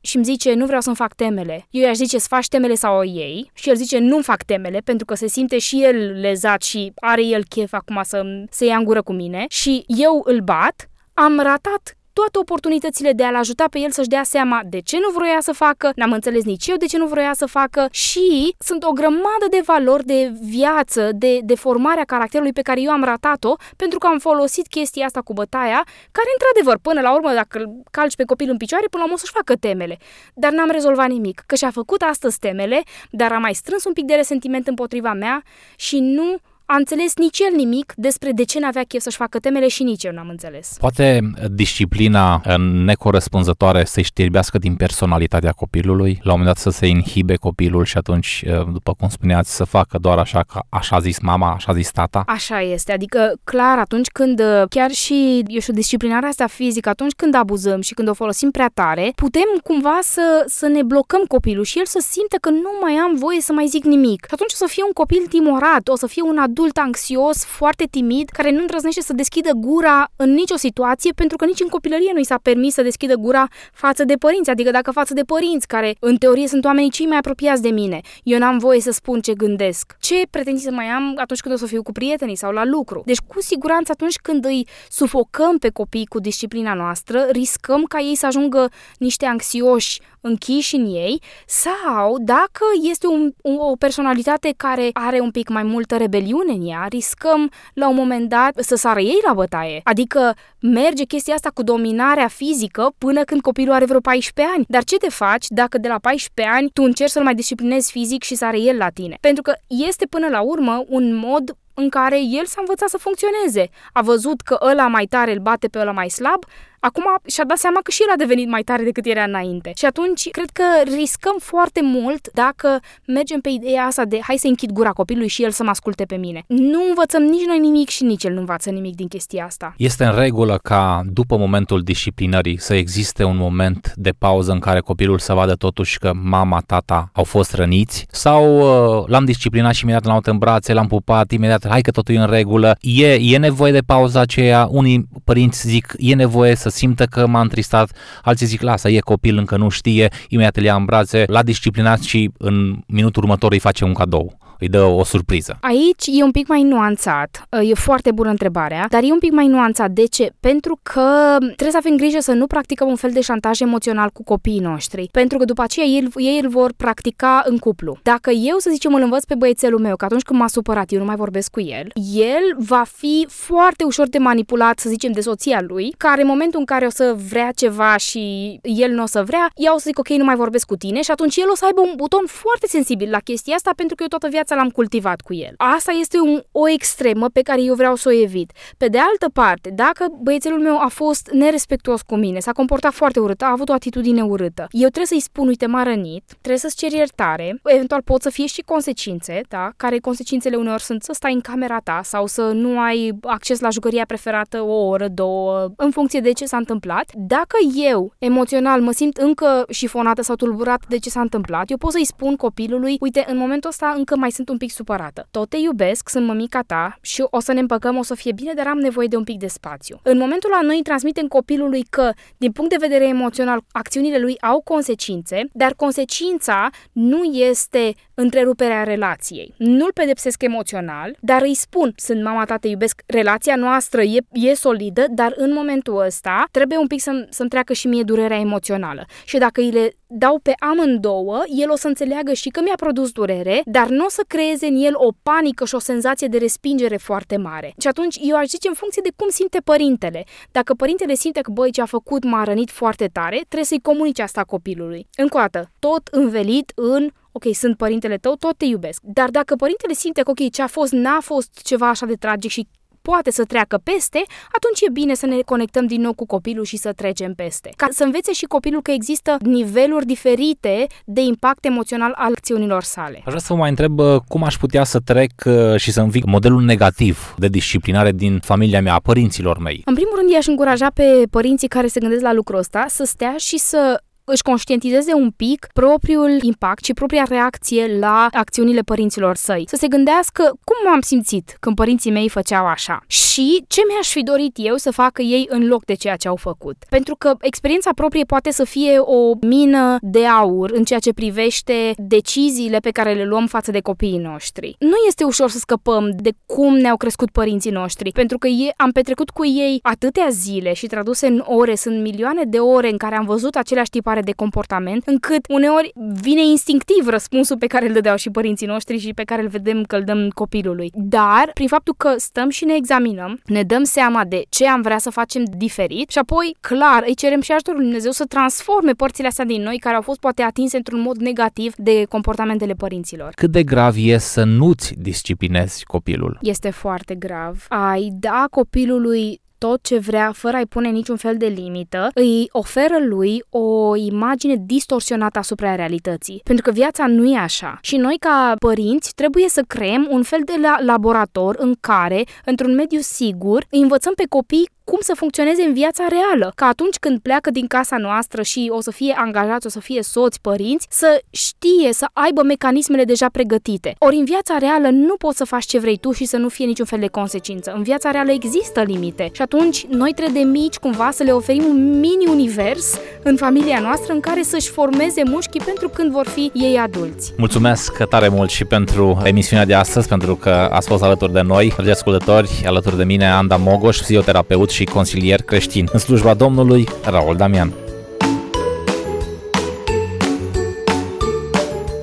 și 0.01 0.17
îmi 0.17 0.25
zice 0.25 0.55
nu 0.55 0.67
vreau 0.67 0.81
să-mi 0.81 0.97
fac 0.97 1.15
temele. 1.15 1.67
Eu 1.71 1.83
i-aș 1.83 1.97
zice 1.97 2.19
să 2.19 2.27
faci 2.29 2.49
temele 2.49 2.75
sau 2.75 2.97
o 2.97 3.03
iei 3.03 3.51
și 3.55 3.69
el 3.69 3.77
zice 3.77 3.99
nu 3.99 4.21
fac 4.21 4.43
temele 4.43 4.79
pentru 4.79 5.05
că 5.05 5.15
se 5.15 5.27
simte 5.29 5.59
și 5.59 5.83
el 5.83 6.21
lezat 6.21 6.63
și 6.63 6.93
are 6.95 7.25
el 7.25 7.45
chef 7.49 7.73
acum 7.73 8.01
să 8.05 8.23
se 8.51 8.65
ia 8.65 8.77
în 8.77 8.85
gură 8.85 9.03
cu 9.03 9.13
mine 9.13 9.45
și 9.49 9.85
eu 9.87 10.23
îl 10.25 10.41
bat, 10.41 10.91
am 11.15 11.41
ratat 11.41 11.95
toate 12.21 12.39
oportunitățile 12.39 13.13
de 13.13 13.25
a-l 13.25 13.35
ajuta 13.35 13.65
pe 13.71 13.79
el 13.79 13.91
să-și 13.91 14.09
dea 14.09 14.23
seama 14.23 14.61
de 14.65 14.81
ce 14.81 14.97
nu 14.99 15.11
vroia 15.11 15.41
să 15.41 15.53
facă, 15.53 15.93
n-am 15.95 16.13
înțeles 16.13 16.45
nici 16.45 16.67
eu 16.67 16.77
de 16.77 16.87
ce 16.87 16.99
nu 16.99 17.07
vroia 17.07 17.33
să 17.35 17.47
facă 17.47 17.89
și 17.91 18.55
sunt 18.59 18.83
o 18.85 18.93
grămadă 18.93 19.47
de 19.51 19.61
valori 19.65 20.05
de 20.05 20.33
viață, 20.41 21.11
de, 21.15 21.39
de 21.43 21.55
formarea 21.55 22.05
caracterului 22.05 22.53
pe 22.53 22.63
care 22.63 22.81
eu 22.81 22.91
am 22.91 23.05
ratat-o 23.05 23.55
pentru 23.77 23.99
că 23.99 24.07
am 24.07 24.19
folosit 24.19 24.67
chestia 24.67 25.05
asta 25.05 25.21
cu 25.21 25.33
bătaia, 25.33 25.81
care 26.13 26.29
într-adevăr, 26.37 26.79
până 26.83 27.01
la 27.01 27.15
urmă, 27.15 27.33
dacă 27.33 27.59
îl 27.59 27.83
calci 27.91 28.17
pe 28.17 28.25
copil 28.25 28.51
în 28.51 28.57
picioare, 28.57 28.87
până 28.91 29.03
la 29.03 29.09
urmă 29.09 29.19
să-și 29.19 29.33
facă 29.33 29.55
temele. 29.55 29.99
Dar 30.35 30.53
n-am 30.53 30.71
rezolvat 30.71 31.09
nimic, 31.09 31.43
că 31.47 31.55
și-a 31.55 31.71
făcut 31.71 32.03
astăzi 32.03 32.39
temele, 32.39 32.83
dar 33.11 33.33
a 33.33 33.39
mai 33.39 33.55
strâns 33.55 33.85
un 33.85 33.93
pic 33.93 34.05
de 34.05 34.15
resentiment 34.15 34.67
împotriva 34.67 35.13
mea 35.13 35.43
și 35.77 35.99
nu 35.99 36.37
a 36.73 36.77
înțeles 36.77 37.13
nici 37.17 37.39
el 37.39 37.57
nimic 37.57 37.93
despre 37.97 38.31
de 38.33 38.45
ce 38.45 38.59
n-avea 38.59 38.83
chef 38.83 39.03
să-și 39.03 39.17
facă 39.17 39.39
temele 39.39 39.69
și 39.69 39.83
nici 39.83 40.05
eu 40.05 40.13
n-am 40.13 40.29
înțeles. 40.29 40.77
Poate 40.79 41.31
disciplina 41.51 42.43
necorespunzătoare 42.85 43.85
să-i 43.85 44.03
știrbească 44.03 44.59
din 44.59 44.75
personalitatea 44.75 45.51
copilului, 45.51 46.21
la 46.23 46.33
un 46.33 46.39
moment 46.39 46.47
dat 46.47 46.57
să 46.57 46.79
se 46.79 46.87
inhibe 46.87 47.35
copilul 47.35 47.85
și 47.85 47.97
atunci, 47.97 48.45
după 48.73 48.95
cum 48.99 49.09
spuneați, 49.09 49.55
să 49.57 49.65
facă 49.65 49.99
doar 49.99 50.19
așa 50.19 50.43
că 50.53 50.61
așa 50.69 50.97
a 50.97 51.01
zis 51.01 51.21
mama, 51.21 51.53
așa 51.53 51.73
a 51.73 51.75
zis 51.75 51.91
tata? 51.91 52.23
Așa 52.27 52.61
este, 52.61 52.93
adică 52.93 53.33
clar 53.45 53.79
atunci 53.79 54.09
când 54.09 54.43
chiar 54.69 54.91
și, 54.91 55.43
eu 55.47 55.61
știu, 55.61 55.73
disciplinarea 55.73 56.29
asta 56.29 56.47
fizică, 56.47 56.89
atunci 56.89 57.13
când 57.13 57.35
abuzăm 57.35 57.81
și 57.81 57.95
când 57.95 58.09
o 58.09 58.15
folosim 58.15 58.51
prea 58.51 58.71
tare, 58.75 59.13
putem 59.15 59.49
cumva 59.65 59.99
să, 60.03 60.45
să 60.47 60.67
ne 60.67 60.83
blocăm 60.83 61.23
copilul 61.29 61.65
și 61.65 61.79
el 61.79 61.87
să 61.87 62.05
simte 62.11 62.37
că 62.41 62.51
nu 62.51 62.71
mai 62.81 62.95
am 62.95 63.15
voie 63.17 63.41
să 63.41 63.53
mai 63.53 63.67
zic 63.67 63.85
nimic. 63.85 64.25
Și 64.25 64.33
atunci 64.33 64.53
o 64.53 64.57
să 64.57 64.67
fie 64.69 64.83
un 64.83 64.93
copil 64.93 65.27
timorat, 65.29 65.89
o 65.89 65.97
să 65.97 66.07
fie 66.07 66.23
un 66.23 66.39
adult 66.39 66.59
adult 66.61 66.77
anxios, 66.77 67.45
foarte 67.45 67.85
timid, 67.91 68.29
care 68.29 68.51
nu 68.51 68.61
îndrăznește 68.61 69.01
să 69.01 69.13
deschidă 69.13 69.51
gura 69.55 70.11
în 70.17 70.33
nicio 70.33 70.57
situație, 70.57 71.13
pentru 71.13 71.37
că 71.37 71.45
nici 71.45 71.61
în 71.61 71.69
copilărie 71.69 72.11
nu 72.15 72.21
i 72.21 72.25
s-a 72.25 72.39
permis 72.43 72.75
să 72.75 72.83
deschidă 72.83 73.15
gura 73.15 73.49
față 73.73 74.05
de 74.05 74.15
părinți, 74.15 74.51
adică 74.51 74.71
dacă 74.71 74.91
față 74.91 75.15
de 75.15 75.23
părinți, 75.23 75.67
care 75.67 75.95
în 76.01 76.17
teorie 76.17 76.49
sunt 76.49 76.65
oamenii 76.65 76.91
cei 76.91 77.07
mai 77.07 77.17
apropiați 77.17 77.63
de 77.63 77.69
mine, 77.69 78.01
eu 78.23 78.39
n-am 78.39 78.59
voie 78.59 78.81
să 78.81 78.91
spun 78.91 79.21
ce 79.21 79.35
gândesc. 79.35 79.97
Ce 80.01 80.23
pretenții 80.31 80.65
să 80.65 80.71
mai 80.71 80.87
am 80.87 81.15
atunci 81.17 81.41
când 81.41 81.55
o 81.55 81.59
să 81.59 81.67
fiu 81.67 81.83
cu 81.83 81.93
prietenii 81.93 82.37
sau 82.37 82.53
la 82.53 82.65
lucru? 82.65 83.03
Deci, 83.07 83.19
cu 83.27 83.41
siguranță, 83.41 83.93
atunci 83.93 84.17
când 84.17 84.45
îi 84.45 84.67
sufocăm 84.89 85.59
pe 85.59 85.69
copii 85.69 86.07
cu 86.07 86.19
disciplina 86.19 86.75
noastră, 86.75 87.27
riscăm 87.31 87.83
ca 87.83 87.99
ei 87.99 88.15
să 88.15 88.27
ajungă 88.27 88.71
niște 88.99 89.27
anxioși 89.27 90.01
închiși 90.21 90.77
în 90.77 90.87
ei 90.87 91.23
sau 91.47 92.17
dacă 92.21 92.65
este 92.91 93.07
un, 93.07 93.33
o 93.43 93.77
personalitate 93.77 94.55
care 94.57 94.91
are 94.93 95.21
un 95.21 95.31
pic 95.31 95.49
mai 95.49 95.63
multă 95.63 95.97
rebeliune 95.97 96.50
în 96.51 96.69
ea, 96.69 96.87
riscăm 96.89 97.51
la 97.75 97.89
un 97.89 97.95
moment 97.95 98.29
dat 98.29 98.53
să 98.57 98.75
sară 98.75 99.01
ei 99.01 99.21
la 99.27 99.33
bătaie. 99.35 99.81
Adică 99.85 100.35
merge 100.61 101.05
chestia 101.05 101.35
asta 101.35 101.51
cu 101.55 101.63
dominarea 101.63 102.29
fizică 102.29 102.93
până 102.99 103.23
când 103.23 103.41
copilul 103.41 103.75
are 103.75 103.85
vreo 103.85 104.01
14 104.01 104.55
ani. 104.55 104.65
Dar 104.69 104.85
ce 104.85 104.97
te 104.97 105.11
faci 105.11 105.47
dacă 105.49 105.79
de 105.79 105.89
la 105.89 105.99
14 105.99 106.55
ani 106.57 106.71
tu 106.71 106.83
încerci 106.83 107.11
să-l 107.11 107.23
mai 107.23 107.35
disciplinezi 107.35 107.91
fizic 107.91 108.23
și 108.23 108.35
sară 108.35 108.57
el 108.57 108.77
la 108.77 108.89
tine? 108.89 109.17
Pentru 109.21 109.43
că 109.43 109.53
este 109.67 110.07
până 110.07 110.29
la 110.29 110.41
urmă 110.41 110.85
un 110.89 111.15
mod 111.15 111.55
în 111.75 111.89
care 111.89 112.21
el 112.23 112.47
s-a 112.47 112.61
învățat 112.61 112.89
să 112.89 112.99
funcționeze. 112.99 113.69
A 113.93 114.03
văzut 114.03 114.41
că 114.41 114.59
ăla 114.71 114.87
mai 114.87 115.05
tare 115.05 115.33
îl 115.33 115.39
bate 115.39 115.69
pe 115.69 115.79
ăla 115.79 115.93
mai 115.93 116.09
slab, 116.09 116.45
Acum 116.81 117.05
și-a 117.27 117.45
dat 117.45 117.57
seama 117.57 117.81
că 117.83 117.91
și 117.91 118.03
el 118.03 118.13
a 118.13 118.17
devenit 118.17 118.49
mai 118.49 118.63
tare 118.63 118.83
decât 118.83 119.07
era 119.07 119.23
înainte. 119.23 119.73
Și 119.77 119.85
atunci 119.85 120.29
cred 120.31 120.51
că 120.51 120.65
riscăm 120.97 121.37
foarte 121.39 121.81
mult 121.83 122.29
dacă 122.35 122.81
mergem 123.07 123.41
pe 123.41 123.49
ideea 123.49 123.85
asta 123.85 124.05
de 124.05 124.19
hai 124.23 124.37
să 124.37 124.47
închid 124.47 124.71
gura 124.71 124.91
copilului 124.91 125.29
și 125.29 125.43
el 125.43 125.51
să 125.51 125.63
mă 125.63 125.71
asculte 125.71 126.05
pe 126.05 126.17
mine. 126.17 126.45
Nu 126.47 126.81
învățăm 126.89 127.23
nici 127.23 127.47
noi 127.47 127.59
nimic 127.59 127.89
și 127.89 128.03
nici 128.05 128.25
el 128.25 128.33
nu 128.33 128.39
învață 128.39 128.71
nimic 128.71 128.95
din 128.95 129.09
chestia 129.09 129.45
asta. 129.45 129.75
Este 129.77 130.05
în 130.05 130.15
regulă 130.15 130.59
ca 130.63 131.03
după 131.07 131.37
momentul 131.37 131.83
disciplinării 131.83 132.61
să 132.61 132.75
existe 132.75 133.25
un 133.25 133.37
moment 133.37 133.93
de 133.97 134.11
pauză 134.19 134.53
în 134.53 134.59
care 134.59 134.81
copilul 134.81 135.19
să 135.19 135.33
vadă 135.33 135.55
totuși 135.55 135.99
că 135.99 136.13
mama, 136.23 136.63
tata 136.67 137.11
au 137.13 137.25
fost 137.25 137.55
răniți 137.55 138.07
sau 138.11 138.59
uh, 138.59 139.09
l-am 139.09 139.25
disciplinat 139.25 139.75
și 139.75 139.83
imediat 139.83 140.05
l-am 140.05 140.13
luat 140.13 140.27
în 140.27 140.39
brațe, 140.39 140.73
l-am 140.73 140.87
pupat, 140.87 141.31
imediat 141.31 141.69
hai 141.69 141.81
că 141.81 141.91
totul 141.91 142.15
e 142.15 142.19
în 142.19 142.31
regulă. 142.31 142.77
E, 142.81 143.15
e 143.15 143.39
nevoie 143.39 143.73
de 143.73 143.81
pauza 143.81 144.21
aceea, 144.21 144.69
unii 144.71 145.09
părinți 145.25 145.69
zic 145.69 145.95
e 145.99 146.15
nevoie 146.15 146.55
să 146.55 146.70
simtă 146.71 147.05
că 147.05 147.27
m-a 147.27 147.41
întristat, 147.41 147.91
alții 148.23 148.47
zic 148.47 148.61
lasă, 148.61 148.89
e 148.89 148.99
copil, 148.99 149.39
încă 149.39 149.57
nu 149.57 149.69
știe, 149.69 150.09
imediat 150.29 150.57
îl 150.57 150.63
ia 150.63 150.75
în 150.75 150.85
brațe, 150.85 151.25
l-a 151.27 151.43
disciplinat 151.43 152.01
și 152.01 152.31
în 152.39 152.79
minutul 152.87 153.23
următor 153.23 153.53
îi 153.53 153.59
face 153.59 153.85
un 153.85 153.93
cadou 153.93 154.39
îi 154.61 154.69
dă 154.69 154.83
o 154.83 155.05
surpriză. 155.05 155.59
Aici 155.61 156.05
e 156.07 156.23
un 156.23 156.31
pic 156.31 156.49
mai 156.49 156.63
nuanțat, 156.63 157.47
e 157.63 157.75
foarte 157.75 158.13
bună 158.13 158.31
întrebarea, 158.31 158.87
dar 158.89 159.03
e 159.03 159.13
un 159.13 159.19
pic 159.19 159.33
mai 159.33 159.47
nuanțat. 159.47 159.91
De 159.91 160.05
ce? 160.05 160.33
Pentru 160.41 160.79
că 160.83 161.37
trebuie 161.39 161.71
să 161.71 161.77
avem 161.77 161.97
grijă 161.97 162.19
să 162.21 162.33
nu 162.33 162.47
practicăm 162.47 162.89
un 162.89 162.97
fel 162.97 163.11
de 163.11 163.21
șantaj 163.21 163.61
emoțional 163.61 164.11
cu 164.13 164.23
copiii 164.25 164.61
noștri, 164.61 165.09
pentru 165.13 165.39
că 165.39 165.45
după 165.45 165.63
aceea 165.63 165.87
ei, 165.87 166.09
ei 166.17 166.41
îl 166.43 166.49
vor 166.49 166.73
practica 166.77 167.43
în 167.45 167.59
cuplu. 167.59 167.99
Dacă 168.03 168.31
eu, 168.31 168.59
să 168.59 168.71
zicem, 168.73 168.95
îl 168.95 169.03
învăț 169.03 169.25
pe 169.25 169.35
băiețelul 169.35 169.81
meu 169.81 169.97
că 169.97 170.05
atunci 170.05 170.23
când 170.23 170.41
m-a 170.41 170.49
supărat 170.49 170.93
eu 170.93 170.99
nu 170.99 171.05
mai 171.05 171.17
vorbesc 171.17 171.51
cu 171.51 171.61
el, 171.61 171.87
el 172.15 172.57
va 172.57 172.83
fi 172.97 173.27
foarte 173.29 173.85
ușor 173.85 174.09
de 174.09 174.19
manipulat, 174.19 174.79
să 174.79 174.89
zicem, 174.89 175.13
de 175.13 175.21
soția 175.21 175.61
lui, 175.67 175.95
care 175.97 176.21
în 176.21 176.27
momentul 176.27 176.59
în 176.59 176.65
care 176.65 176.87
o 176.87 176.91
să 176.91 177.17
vrea 177.29 177.51
ceva 177.55 177.97
și 177.97 178.59
el 178.63 178.91
nu 178.91 179.03
o 179.03 179.07
să 179.07 179.23
vrea, 179.23 179.51
ea 179.55 179.75
o 179.75 179.79
să 179.79 179.85
zic 179.87 179.99
ok, 179.99 180.09
nu 180.09 180.25
mai 180.25 180.37
vorbesc 180.37 180.67
cu 180.67 180.77
tine 180.77 181.03
și 181.03 181.11
atunci 181.11 181.37
el 181.37 181.51
o 181.51 181.55
să 181.55 181.65
aibă 181.65 181.81
un 181.81 181.93
buton 181.97 182.25
foarte 182.27 182.67
sensibil 182.67 183.11
la 183.11 183.19
chestia 183.19 183.55
asta 183.55 183.71
pentru 183.77 183.95
că 183.95 184.03
eu 184.03 184.09
toată 184.09 184.29
viața 184.29 184.50
viața 184.51 184.55
l-am 184.55 184.71
cultivat 184.71 185.21
cu 185.21 185.35
el. 185.35 185.55
Asta 185.57 185.93
este 185.93 186.21
un, 186.21 186.43
o 186.53 186.69
extremă 186.69 187.29
pe 187.29 187.41
care 187.41 187.63
eu 187.63 187.75
vreau 187.75 187.95
să 187.95 188.09
o 188.09 188.13
evit. 188.13 188.53
Pe 188.77 188.87
de 188.87 188.99
altă 188.99 189.29
parte, 189.33 189.71
dacă 189.75 190.07
băiețelul 190.23 190.61
meu 190.61 190.79
a 190.79 190.89
fost 190.89 191.31
nerespectuos 191.33 192.03
cu 192.03 192.17
mine, 192.17 192.39
s-a 192.39 192.53
comportat 192.53 192.93
foarte 192.93 193.21
urât, 193.21 193.43
a 193.43 193.51
avut 193.51 193.69
o 193.69 193.73
atitudine 193.73 194.23
urâtă, 194.23 194.67
eu 194.71 194.89
trebuie 194.89 195.07
să-i 195.07 195.21
spun, 195.21 195.49
uite, 195.49 195.67
m-a 195.67 195.83
rănit, 195.83 196.25
trebuie 196.27 196.59
să-ți 196.59 196.77
ceri 196.77 196.97
iertare, 196.97 197.61
eventual 197.65 198.03
pot 198.03 198.23
să 198.23 198.31
fie 198.31 198.47
și 198.47 198.61
consecințe, 198.61 199.41
da? 199.49 199.71
care 199.77 199.99
consecințele 199.99 200.57
uneori 200.57 200.83
sunt 200.83 201.03
să 201.03 201.13
stai 201.13 201.33
în 201.33 201.41
camera 201.41 201.79
ta 201.79 202.01
sau 202.05 202.27
să 202.27 202.43
nu 202.43 202.81
ai 202.81 203.13
acces 203.23 203.61
la 203.61 203.71
jucăria 203.71 204.05
preferată 204.07 204.63
o 204.63 204.87
oră, 204.87 205.09
două, 205.09 205.69
în 205.77 205.91
funcție 205.91 206.21
de 206.21 206.33
ce 206.33 206.45
s-a 206.45 206.57
întâmplat. 206.57 207.11
Dacă 207.15 207.57
eu, 207.91 208.15
emoțional, 208.19 208.81
mă 208.81 208.93
simt 208.93 209.17
încă 209.17 209.65
șifonată 209.71 210.23
sau 210.23 210.35
tulburat 210.35 210.83
de 210.89 210.99
ce 210.99 211.11
s-a 211.11 211.21
întâmplat, 211.21 211.71
eu 211.71 211.77
pot 211.77 211.93
să-i 211.93 212.05
spun 212.05 212.37
copilului, 212.37 212.97
uite, 213.01 213.25
în 213.29 213.37
momentul 213.37 213.71
ăsta 213.71 213.95
încă 213.97 214.17
mai 214.17 214.31
sunt 214.41 214.53
un 214.53 214.67
pic 214.67 214.71
supărată. 214.71 215.27
Tot 215.31 215.49
te 215.49 215.57
iubesc, 215.57 216.09
sunt 216.09 216.27
mămica 216.27 216.61
ta 216.67 216.99
și 217.01 217.27
o 217.31 217.41
să 217.41 217.53
ne 217.53 217.61
împăcăm, 217.61 217.97
o 217.97 218.03
să 218.03 218.15
fie 218.15 218.33
bine, 218.33 218.53
dar 218.53 218.67
am 218.67 218.79
nevoie 218.79 219.07
de 219.07 219.17
un 219.17 219.25
pic 219.25 219.39
de 219.39 219.47
spațiu. 219.47 220.01
În 220.03 220.19
momentul 220.19 220.53
ăla 220.53 220.63
noi 220.63 220.81
transmitem 220.83 221.27
copilului 221.27 221.83
că, 221.91 222.11
din 222.37 222.53
punct 222.53 222.71
de 222.71 222.77
vedere 222.81 223.09
emoțional, 223.09 223.61
acțiunile 223.73 224.19
lui 224.19 224.39
au 224.41 224.61
consecințe, 224.61 225.49
dar 225.53 225.75
consecința 225.75 226.69
nu 226.93 227.23
este 227.23 227.95
întreruperea 228.15 228.83
relației. 228.83 229.55
Nu-l 229.57 229.93
pedepsesc 229.95 230.43
emoțional, 230.43 231.17
dar 231.21 231.43
îi 231.43 231.55
spun, 231.55 231.93
sunt 231.97 232.23
mama 232.23 232.45
ta, 232.45 232.57
te 232.57 232.69
iubesc, 232.69 233.03
relația 233.07 233.57
noastră 233.57 234.03
e, 234.03 234.19
e 234.33 234.55
solidă, 234.55 235.05
dar 235.11 235.33
în 235.37 235.53
momentul 235.53 236.05
ăsta 236.05 236.45
trebuie 236.51 236.79
un 236.79 236.87
pic 236.87 237.01
să-mi, 237.01 237.27
să 237.31 237.45
treacă 237.49 237.73
și 237.73 237.87
mie 237.87 238.03
durerea 238.03 238.39
emoțională. 238.39 239.07
Și 239.25 239.39
dacă 239.39 239.61
îi 239.61 239.71
le 239.71 239.95
dau 240.13 240.39
pe 240.39 240.55
amândouă, 240.59 241.43
el 241.47 241.71
o 241.71 241.77
să 241.77 241.89
înțeleagă 241.89 242.33
și 242.33 242.49
că 242.49 242.61
mi-a 242.63 242.75
produs 242.77 243.11
durere, 243.11 243.63
dar 243.65 243.89
nu 243.89 244.05
o 244.05 244.09
să 244.09 244.23
creeze 244.27 244.67
în 244.67 244.77
el 244.77 244.93
o 244.95 245.11
panică 245.23 245.65
și 245.65 245.75
o 245.75 245.79
senzație 245.79 246.29
de 246.29 246.39
respingere 246.39 246.97
foarte 246.97 247.37
mare. 247.37 247.75
Și 247.79 247.89
atunci 247.89 248.19
eu 248.21 248.37
aș 248.37 248.47
zice 248.47 248.69
în 248.69 248.75
funcție 248.75 249.03
de 249.05 249.13
cum 249.17 249.29
simte 249.29 249.61
părintele. 249.65 250.25
Dacă 250.53 250.75
părintele 250.75 251.15
simte 251.15 251.41
că, 251.41 251.51
băi, 251.51 251.71
ce 251.71 251.81
a 251.81 251.87
făcut 251.87 252.25
m-a 252.25 252.45
rănit 252.45 252.71
foarte 252.71 253.07
tare, 253.07 253.37
trebuie 253.37 253.65
să-i 253.65 253.81
comunice 253.81 254.23
asta 254.23 254.43
copilului. 254.43 255.09
Încă 255.17 255.37
o 255.37 255.41
dată, 255.41 255.71
tot 255.79 256.09
învelit 256.11 256.73
în 256.75 257.11
ok, 257.33 257.55
sunt 257.55 257.77
părintele 257.77 258.17
tău, 258.17 258.35
tot 258.35 258.57
te 258.57 258.65
iubesc. 258.65 259.03
Dar 259.03 259.31
dacă 259.31 259.55
părintele 259.55 259.93
simte 259.93 260.23
că, 260.23 260.31
ok, 260.31 260.51
ce 260.51 260.63
a 260.63 260.67
fost 260.67 260.93
n-a 260.93 261.21
fost 261.21 261.61
ceva 261.63 261.89
așa 261.89 262.07
de 262.07 262.15
tragic 262.15 262.51
și 262.51 262.69
poate 263.03 263.31
să 263.31 263.45
treacă 263.45 263.81
peste, 263.85 264.23
atunci 264.53 264.81
e 264.81 264.91
bine 264.93 265.15
să 265.15 265.27
ne 265.27 265.41
conectăm 265.41 265.87
din 265.87 266.01
nou 266.01 266.13
cu 266.13 266.27
copilul 266.27 266.65
și 266.65 266.77
să 266.77 266.93
trecem 266.93 267.35
peste. 267.35 267.71
Ca 267.77 267.87
să 267.91 268.05
învețe 268.05 268.33
și 268.33 268.45
copilul 268.45 268.83
că 268.83 268.91
există 268.91 269.37
niveluri 269.41 270.07
diferite 270.07 270.87
de 271.05 271.21
impact 271.21 271.65
emoțional 271.65 272.13
al 272.17 272.33
acțiunilor 272.33 272.83
sale. 272.83 273.17
Aș 273.17 273.23
vrea 273.25 273.39
să 273.39 273.53
vă 273.53 273.59
mai 273.59 273.69
întreb 273.69 273.99
uh, 273.99 274.17
cum 274.29 274.43
aș 274.43 274.57
putea 274.57 274.85
să 274.85 274.99
trec 275.05 275.31
uh, 275.45 275.77
și 275.77 275.93
să 275.93 276.01
învig 276.01 276.25
modelul 276.25 276.63
negativ 276.63 277.35
de 277.39 277.49
disciplinare 277.49 278.13
din 278.13 278.39
familia 278.43 278.81
mea, 278.81 278.95
a 278.95 279.01
părinților 279.01 279.59
mei. 279.59 279.83
În 279.85 279.95
primul 279.95 280.15
rând, 280.17 280.31
i-aș 280.31 280.47
încuraja 280.47 280.91
pe 280.95 281.23
părinții 281.31 281.69
care 281.69 281.87
se 281.87 282.01
gândesc 282.01 282.23
la 282.23 282.33
lucrul 282.33 282.59
ăsta 282.59 282.85
să 282.89 283.05
stea 283.05 283.35
și 283.39 283.59
să 283.59 284.03
își 284.31 284.43
conștientizeze 284.43 285.15
un 285.15 285.31
pic 285.31 285.67
propriul 285.73 286.39
impact 286.43 286.85
și 286.85 286.93
propria 286.93 287.25
reacție 287.29 287.99
la 287.99 288.29
acțiunile 288.33 288.81
părinților 288.81 289.37
săi. 289.37 289.65
Să 289.69 289.77
se 289.77 289.89
gândească 289.89 290.43
cum 290.43 290.77
m-am 290.85 291.01
simțit 291.01 291.57
când 291.61 291.77
părinții 291.77 292.11
mei 292.11 292.29
făceau 292.29 292.67
așa 292.67 293.03
și 293.07 293.65
ce 293.69 293.81
mi-aș 293.89 294.09
fi 294.13 294.23
dorit 294.23 294.57
eu 294.61 294.77
să 294.77 294.91
facă 294.91 295.23
ei 295.23 295.47
în 295.49 295.67
loc 295.67 295.85
de 295.85 295.95
ceea 295.95 296.17
ce 296.17 296.29
au 296.29 296.37
făcut. 296.37 296.77
Pentru 296.89 297.15
că 297.19 297.35
experiența 297.41 297.91
proprie 297.95 298.25
poate 298.25 298.51
să 298.51 298.65
fie 298.65 298.99
o 298.99 299.35
mină 299.41 299.97
de 300.01 300.27
aur 300.27 300.71
în 300.71 300.85
ceea 300.85 300.99
ce 300.99 301.13
privește 301.13 301.93
deciziile 301.97 302.79
pe 302.79 302.91
care 302.91 303.13
le 303.15 303.25
luăm 303.25 303.47
față 303.47 303.71
de 303.71 303.81
copiii 303.81 304.19
noștri. 304.19 304.77
Nu 304.79 304.95
este 305.07 305.25
ușor 305.25 305.51
să 305.51 305.59
scăpăm 305.59 306.11
de 306.17 306.31
cum 306.47 306.77
ne-au 306.77 306.97
crescut 306.97 307.31
părinții 307.31 307.71
noștri, 307.71 308.13
pentru 308.13 308.39
că 308.39 308.47
ei, 308.47 308.73
am 308.77 308.91
petrecut 308.91 309.31
cu 309.31 309.47
ei 309.47 309.79
atâtea 309.83 310.27
zile 310.31 310.73
și 310.73 310.87
traduse 310.87 311.27
în 311.27 311.43
ore, 311.47 311.75
sunt 311.75 312.01
milioane 312.01 312.43
de 312.45 312.59
ore 312.59 312.91
în 312.91 312.97
care 312.97 313.15
am 313.15 313.25
văzut 313.25 313.55
aceleași 313.55 313.91
tipare 313.91 314.20
de 314.23 314.33
comportament, 314.33 315.07
încât 315.07 315.45
uneori 315.49 315.93
vine 316.21 316.45
instinctiv 316.45 317.09
răspunsul 317.09 317.59
pe 317.59 317.67
care 317.67 317.87
îl 317.87 317.93
dădeau 317.93 318.17
și 318.17 318.31
părinții 318.31 318.67
noștri 318.67 318.99
și 318.99 319.15
pe 319.15 319.23
care 319.23 319.43
îl 319.43 319.49
vedem 319.49 319.83
că 319.83 319.97
îl 319.97 320.05
dăm 320.05 320.29
copilului. 320.29 320.91
Dar, 320.95 321.51
prin 321.55 321.69
faptul 321.69 321.95
că 321.97 322.15
stăm 322.17 322.49
și 322.49 322.65
ne 322.65 322.75
examinăm, 322.75 323.41
ne 323.45 323.63
dăm 323.63 323.85
seama 323.85 324.25
de 324.25 324.43
ce 324.49 324.69
am 324.69 324.83
vrea 324.83 324.99
să 324.99 325.11
facem 325.11 325.45
diferit 325.57 326.11
și 326.11 326.19
apoi, 326.19 326.57
clar, 326.61 327.03
îi 327.07 327.15
cerem 327.15 327.41
și 327.41 327.53
ajutorul 327.53 327.79
lui 327.79 327.89
Dumnezeu 327.89 328.13
să 328.13 328.25
transforme 328.25 328.93
părțile 328.93 329.27
astea 329.27 329.45
din 329.45 329.63
noi 329.63 329.79
care 329.79 329.95
au 329.97 330.03
fost 330.03 330.21
poate 330.21 330.43
atinse 330.43 330.77
într-un 330.77 331.01
mod 331.01 331.17
negativ 331.17 331.75
de 331.77 332.05
comportamentele 332.09 332.73
părinților. 332.73 333.33
Cât 333.35 333.51
de 333.51 333.63
grav 333.63 333.95
e 333.99 334.19
să 334.19 334.45
nu-ți 334.45 334.95
disciplinezi 334.99 335.85
copilul? 335.85 336.39
Este 336.43 336.71
foarte 336.71 337.15
grav. 337.15 337.67
Ai 337.69 338.11
da 338.13 338.47
copilului 338.51 339.41
tot 339.67 339.83
ce 339.83 339.99
vrea, 339.99 340.33
fără 340.35 340.57
a-i 340.57 340.67
pune 340.67 340.89
niciun 340.89 341.17
fel 341.17 341.37
de 341.37 341.47
limită, 341.47 342.11
îi 342.15 342.49
oferă 342.53 342.97
lui 343.09 343.43
o 343.51 343.97
imagine 343.97 344.55
distorsionată 344.67 345.39
asupra 345.39 345.75
realității. 345.75 346.41
Pentru 346.45 346.65
că 346.65 346.71
viața 346.71 347.07
nu 347.07 347.33
e 347.33 347.39
așa. 347.39 347.79
Și 347.83 347.97
noi, 347.97 348.17
ca 348.21 348.55
părinți, 348.59 349.15
trebuie 349.15 349.49
să 349.49 349.63
creăm 349.67 350.09
un 350.11 350.23
fel 350.23 350.41
de 350.45 350.53
laborator 350.85 351.57
în 351.59 351.75
care, 351.81 352.25
într-un 352.45 352.75
mediu 352.75 353.01
sigur, 353.01 353.65
îi 353.71 353.81
învățăm 353.81 354.13
pe 354.17 354.25
copii 354.29 354.69
cum 354.91 354.99
să 355.03 355.15
funcționeze 355.17 355.63
în 355.63 355.73
viața 355.73 356.07
reală. 356.09 356.53
Ca 356.55 356.67
atunci 356.67 356.97
când 356.97 357.19
pleacă 357.19 357.51
din 357.51 357.67
casa 357.67 357.97
noastră 357.97 358.43
și 358.43 358.71
o 358.73 358.81
să 358.81 358.91
fie 358.91 359.15
angajați, 359.17 359.67
o 359.67 359.69
să 359.69 359.81
fie 359.81 360.03
soți, 360.03 360.41
părinți, 360.41 360.87
să 360.91 361.21
știe, 361.31 361.93
să 361.93 362.07
aibă 362.13 362.43
mecanismele 362.43 363.05
deja 363.05 363.27
pregătite. 363.33 363.95
Ori 363.99 364.17
în 364.17 364.25
viața 364.25 364.59
reală 364.59 364.89
nu 364.89 365.17
poți 365.17 365.37
să 365.37 365.45
faci 365.45 365.65
ce 365.65 365.79
vrei 365.79 365.99
tu 365.99 366.13
și 366.13 366.25
să 366.25 366.37
nu 366.37 366.49
fie 366.49 366.67
niciun 366.67 366.85
fel 366.85 366.99
de 366.99 367.07
consecință. 367.07 367.73
În 367.77 367.83
viața 367.83 368.11
reală 368.11 368.31
există 368.31 368.83
limite 368.83 369.31
și 369.33 369.43
atunci 369.53 369.87
noi 369.89 370.13
trebuie 370.13 370.43
de 370.43 370.49
mici 370.49 370.77
cumva 370.77 371.11
să 371.13 371.23
le 371.23 371.31
oferim 371.31 371.65
un 371.65 371.99
mini-univers 372.01 372.99
în 373.23 373.37
familia 373.37 373.79
noastră 373.81 374.13
în 374.13 374.21
care 374.21 374.43
să-și 374.43 374.71
formeze 374.71 375.23
mușchii 375.25 375.61
pentru 375.65 375.89
când 375.89 376.13
vor 376.13 376.27
fi 376.27 376.51
ei 376.55 376.79
adulți. 376.79 377.33
Mulțumesc 377.37 378.05
tare 378.05 378.29
mult 378.29 378.51
și 378.51 378.65
pentru 378.65 379.19
emisiunea 379.25 379.67
de 379.67 379.75
astăzi, 379.75 380.09
pentru 380.09 380.35
că 380.35 380.51
ați 380.51 380.89
fost 380.89 381.03
alături 381.03 381.33
de 381.33 381.41
noi, 381.41 381.73
dragi 381.77 381.91
ascultători, 381.91 382.63
alături 382.67 382.97
de 382.97 383.05
mine, 383.05 383.31
Anda 383.31 383.57
Mogoș, 383.57 383.99
psihoterapeut 384.01 384.71
și 384.71 384.85
consilier 384.85 385.43
creștin. 385.43 385.89
În 385.93 385.99
slujba 385.99 386.35
Domnului, 386.35 386.89
Raul 387.05 387.37
Damian. 387.37 387.73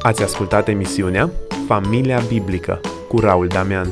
Ați 0.01 0.23
ascultat 0.23 0.67
emisiunea 0.67 1.29
Familia 1.67 2.21
Biblică 2.27 2.81
cu 3.07 3.19
Raul 3.19 3.47
Damian. 3.47 3.91